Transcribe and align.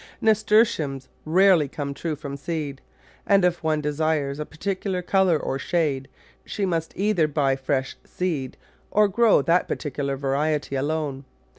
Nasturtiums 0.19 1.09
rarely 1.25 1.67
come 1.67 1.93
true 1.93 2.15
from 2.15 2.35
seed, 2.35 2.81
and 3.27 3.45
if 3.45 3.61
one 3.63 3.81
desires 3.81 4.39
a 4.39 4.47
particular 4.47 5.03
colour 5.03 5.37
or 5.37 5.59
shade, 5.59 6.07
she 6.43 6.65
must 6.65 6.93
either 6.97 7.27
buy 7.27 7.55
fresh 7.55 7.95
seed 8.03 8.57
or 8.89 9.07
grow 9.07 9.43
that 9.43 9.67
particular 9.67 10.17
variety 10.17 10.75
alone. 10.75 11.25